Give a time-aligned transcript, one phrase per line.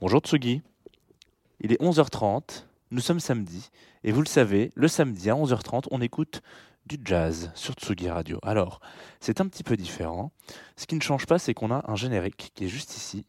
[0.00, 0.60] Bonjour Tsugi.
[1.60, 3.70] Il est 11h30, nous sommes samedi,
[4.02, 6.42] et vous le savez, le samedi à 11h30, on écoute
[6.84, 8.40] du jazz sur Tsugi Radio.
[8.42, 8.80] Alors,
[9.20, 10.32] c'est un petit peu différent.
[10.76, 13.24] Ce qui ne change pas, c'est qu'on a un générique qui est juste ici.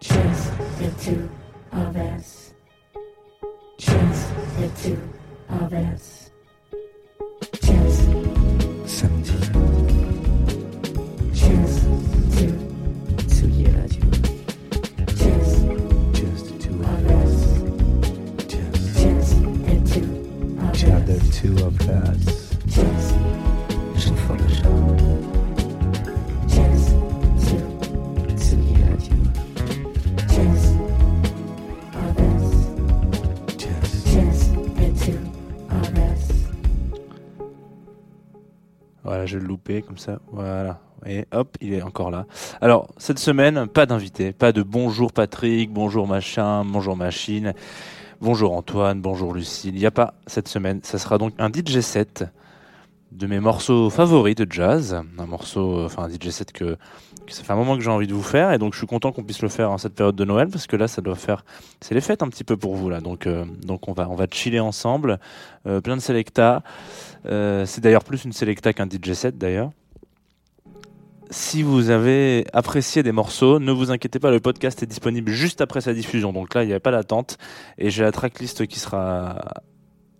[0.00, 1.28] Just the two
[1.72, 2.54] of us.
[3.78, 4.98] Just the two
[5.50, 6.25] of us.
[39.04, 40.18] Voilà, je le louper comme ça.
[40.32, 40.80] Voilà.
[41.06, 42.26] Et hop, il est encore là.
[42.60, 44.32] Alors, cette semaine, pas d'invité.
[44.32, 47.54] Pas de bonjour Patrick, bonjour machin, bonjour machine,
[48.20, 49.74] bonjour Antoine, bonjour Lucille.
[49.74, 50.80] Il n'y a pas cette semaine.
[50.82, 52.24] Ça sera donc un DJ set
[53.12, 55.02] de mes morceaux favoris de jazz.
[55.18, 56.76] Un morceau, euh, enfin un DJ set que,
[57.28, 58.52] ça fait un moment que j'ai envie de vous faire.
[58.52, 60.66] Et donc, je suis content qu'on puisse le faire en cette période de Noël parce
[60.66, 61.44] que là, ça doit faire.
[61.80, 63.00] C'est les fêtes un petit peu pour vous là.
[63.00, 65.18] Donc, euh, donc on, va, on va chiller ensemble.
[65.66, 66.62] Euh, plein de selecta.
[67.24, 69.70] C'est d'ailleurs plus une selecta qu'un DJ set d'ailleurs.
[71.30, 75.60] Si vous avez apprécié des morceaux, ne vous inquiétez pas, le podcast est disponible juste
[75.60, 76.32] après sa diffusion.
[76.32, 77.38] Donc là, il n'y a pas d'attente
[77.78, 79.62] et j'ai la tracklist qui sera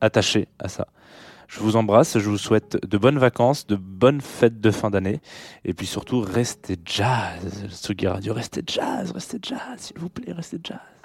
[0.00, 0.88] attachée à ça.
[1.48, 5.20] Je vous embrasse, je vous souhaite de bonnes vacances, de bonnes fêtes de fin d'année
[5.64, 7.66] et puis surtout restez jazz.
[7.70, 10.95] Tsugi Radio, restez jazz, restez jazz, s'il vous plaît, restez jazz.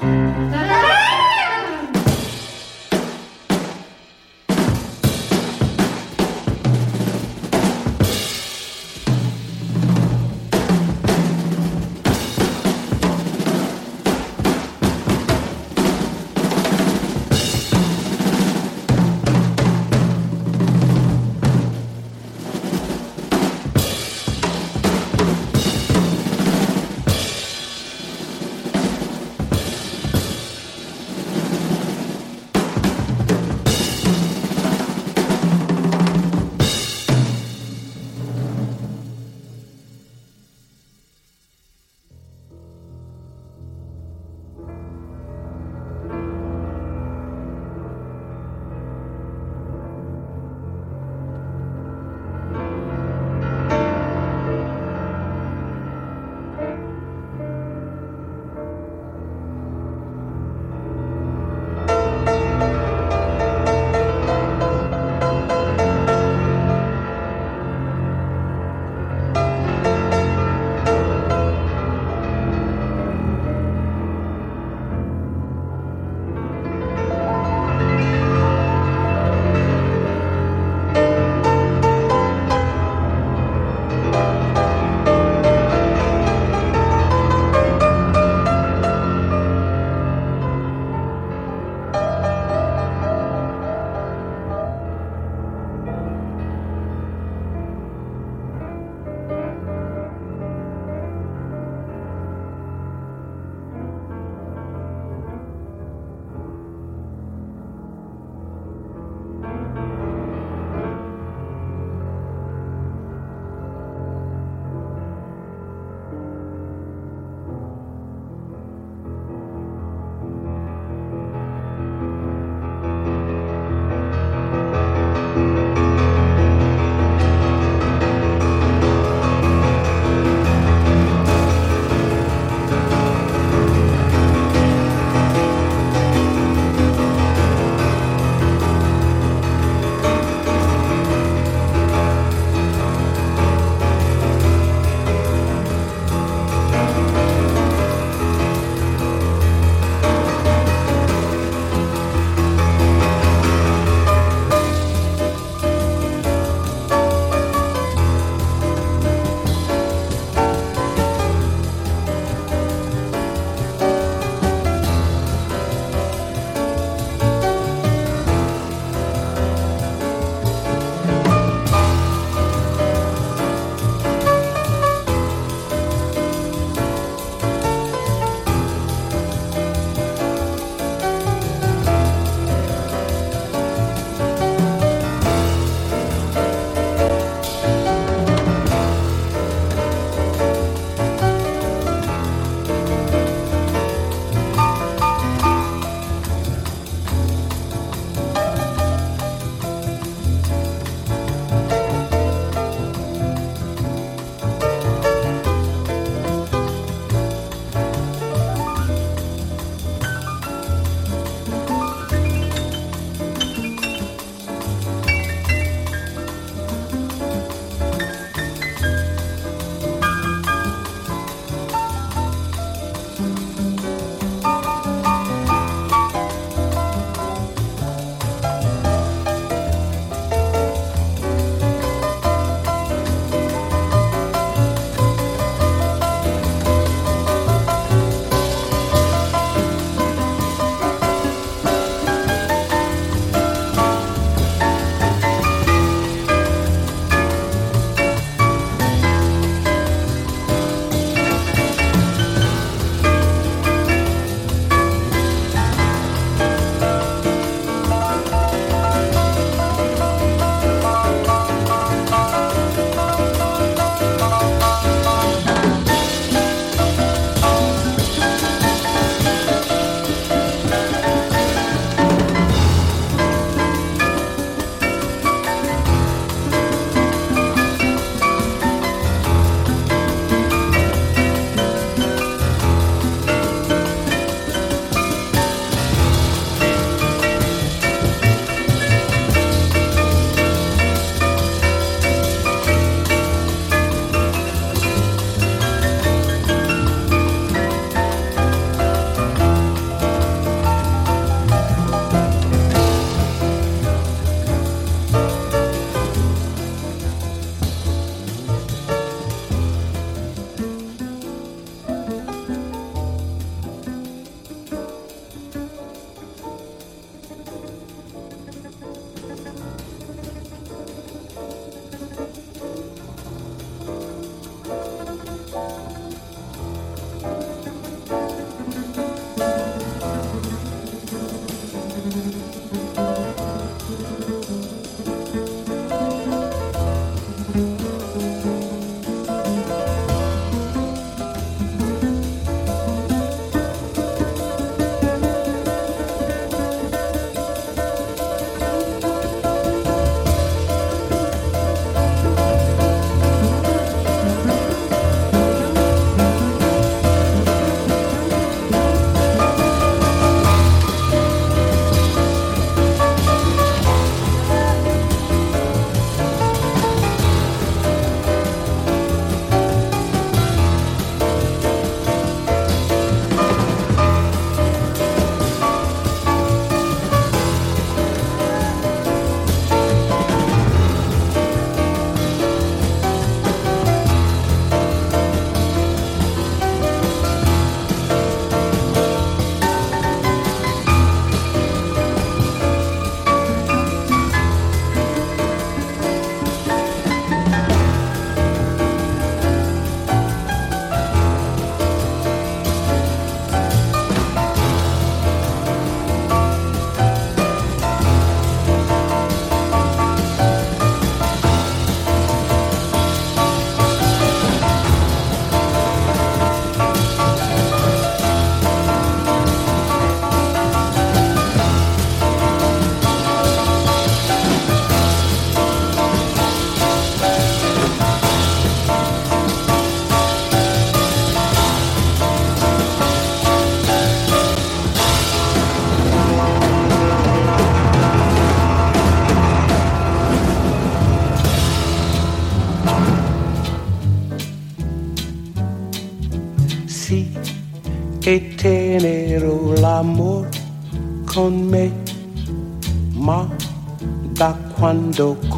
[0.00, 0.77] Bye-bye.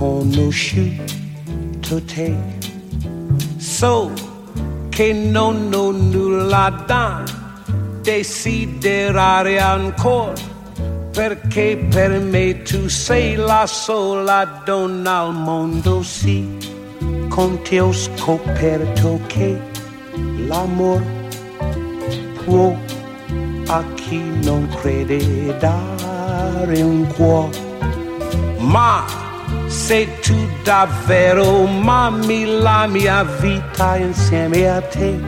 [0.00, 2.34] Quando ho conosciuto te,
[3.58, 4.10] so
[4.88, 7.22] che non ho nulla da
[8.00, 10.32] desiderare ancora,
[11.12, 16.56] perché per me tu sei la sola donna al mondo, sì,
[17.28, 19.60] con te ho scoperto che
[20.46, 21.28] l'amore
[22.44, 22.74] può
[23.66, 27.68] a chi non crede dare un cuore.
[28.58, 29.19] Ma
[29.90, 35.18] se tu davvero mami la mia vita insieme a te,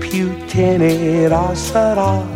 [0.00, 2.33] più tenera sarà.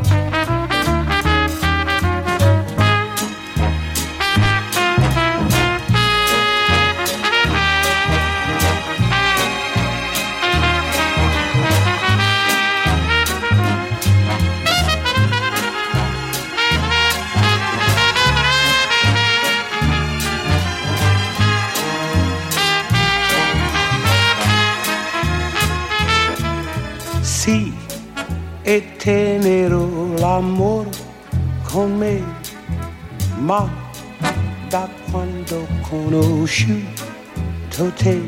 [35.89, 38.21] Conosciuto te,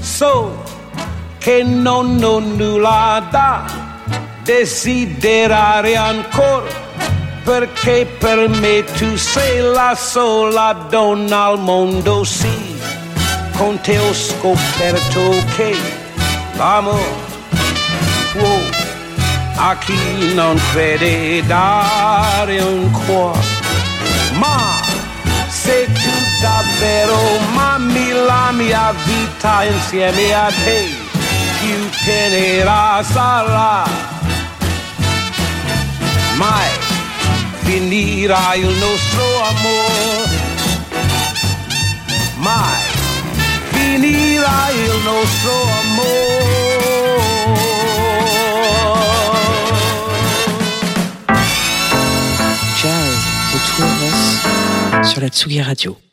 [0.00, 0.62] so
[1.38, 3.64] che non ho nulla da
[4.42, 6.84] desiderare ancora,
[7.44, 12.76] perché per me tu sei la sola donna al mondo, sì,
[13.56, 15.76] con te ho scoperto che
[16.56, 17.24] l'amore
[18.32, 18.84] può
[19.58, 23.40] a chi non crede dare un cuore.
[24.34, 24.75] Ma
[25.66, 27.18] se tu davvero
[27.54, 30.80] mami la mia vita insieme a te,
[31.58, 33.84] più tenera sarà.
[36.36, 36.70] Mai
[37.64, 40.44] finirà il nostro amore.
[42.36, 42.82] Mai
[43.72, 47.25] finirà il nostro amore.
[55.16, 56.05] Sur la Tsugi Radio.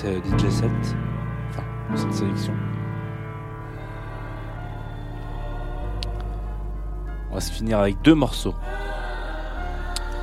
[0.00, 0.70] Ce DJ set,
[1.50, 1.62] enfin,
[1.96, 2.52] cette sélection.
[7.30, 8.54] On va se finir avec deux morceaux.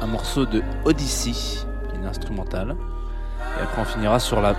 [0.01, 2.75] Un morceau de Odyssey, qui est une instrumentale,
[3.59, 4.53] et après on finira sur la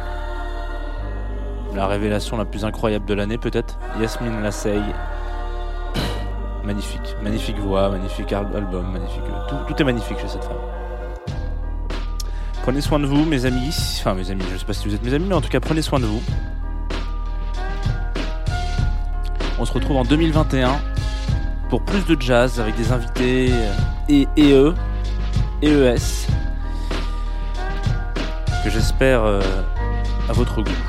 [1.74, 4.80] la révélation la plus incroyable de l'année peut-être, Yasmine Lassey.
[6.64, 10.56] Magnifique, magnifique voix, magnifique al- album, magnifique, tout, tout est magnifique chez cette femme.
[12.68, 13.74] Prenez soin de vous, mes amis.
[13.98, 15.58] Enfin, mes amis, je sais pas si vous êtes mes amis, mais en tout cas,
[15.58, 16.20] prenez soin de vous.
[19.58, 20.78] On se retrouve en 2021
[21.70, 23.72] pour plus de jazz avec des invités euh,
[24.10, 24.74] et EE,
[25.62, 26.26] EES,
[28.62, 29.40] que j'espère euh,
[30.28, 30.87] à votre goût.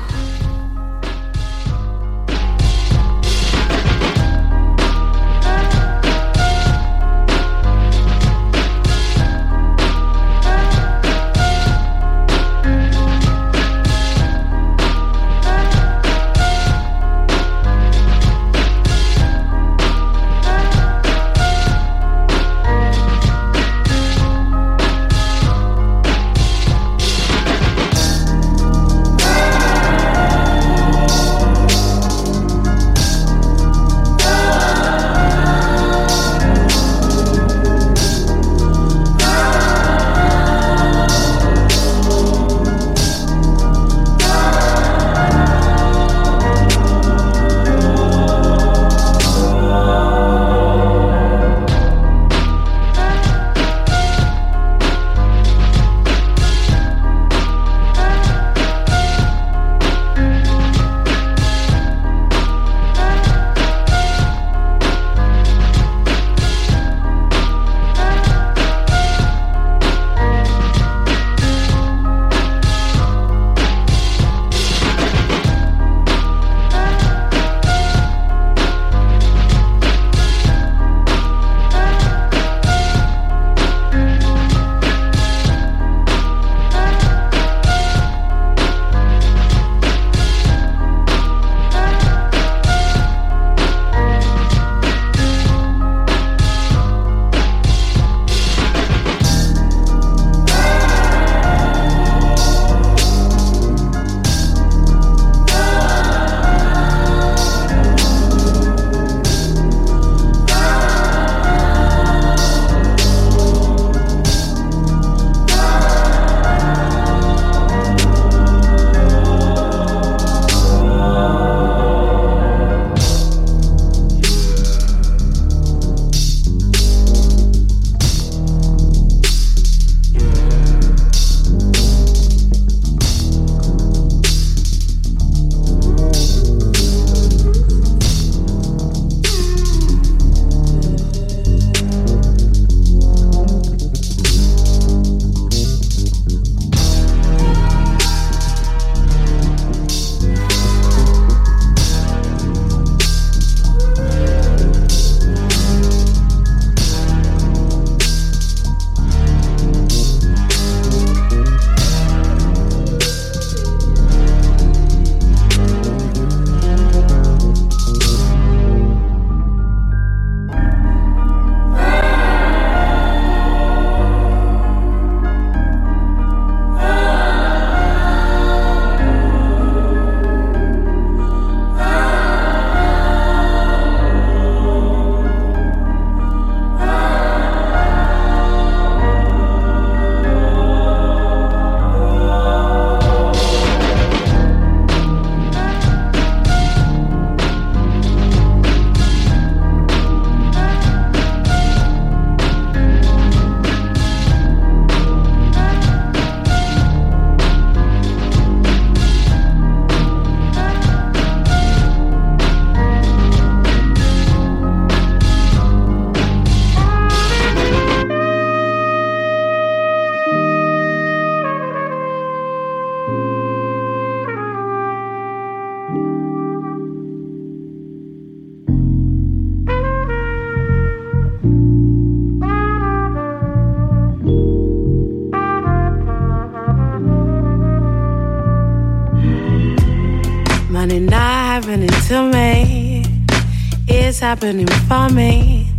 [244.20, 245.72] Happening for me.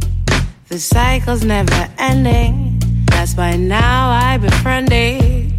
[0.68, 2.82] The cycle's never ending.
[3.06, 5.54] That's why now I befriend it.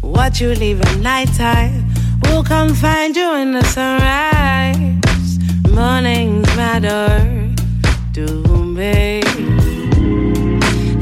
[0.00, 1.84] what you leave at nighttime
[2.24, 5.38] will come find you in the sunrise.
[5.70, 7.54] Mornings matter
[8.14, 8.26] to
[8.66, 9.22] me.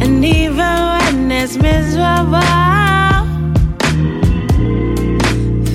[0.02, 2.42] And even when it's miserable,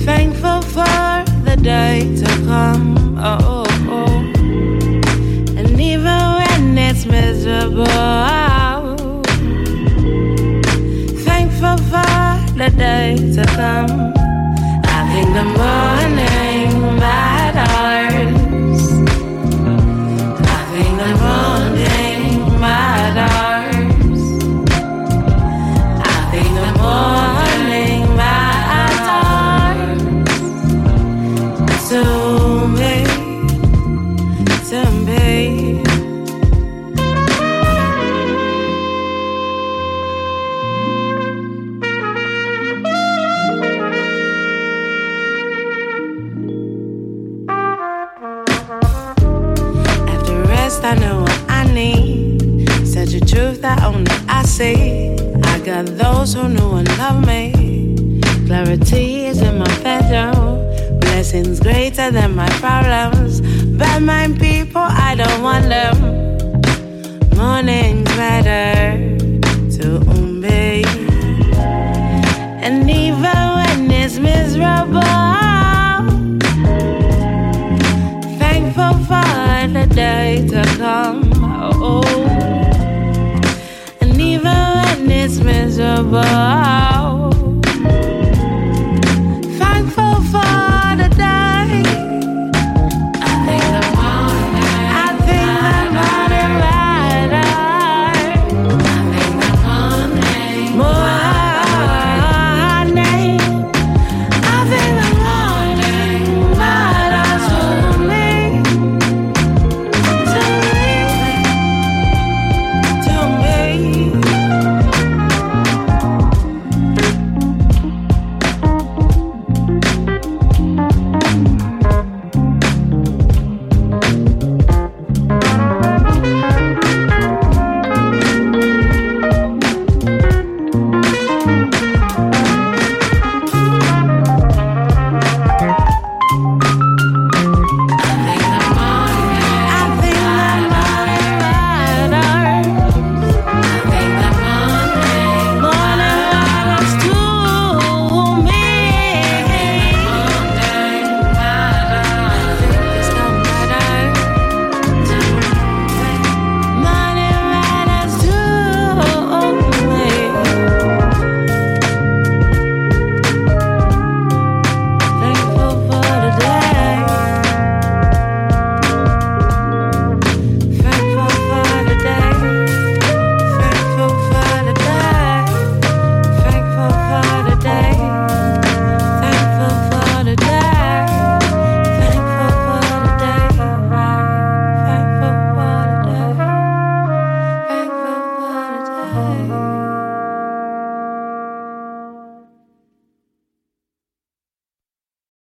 [0.04, 2.87] thankful for the day to come.
[7.48, 9.22] Miserable,
[11.24, 12.12] thankful for
[12.58, 14.12] the day to come.
[14.84, 15.97] I think the morning
[55.78, 57.52] I those who knew and love me.
[58.46, 60.58] Clarity is in my bedroom.
[60.98, 63.40] Blessings greater than my problems.
[63.78, 65.96] Bad mind people, I don't want them.
[67.36, 68.98] Mornings better
[69.76, 70.00] to
[70.42, 70.82] me.
[72.64, 75.00] And even when it's miserable.
[78.42, 81.30] thankful for the day to come.
[81.80, 82.27] Oh,
[86.02, 86.97] lullaby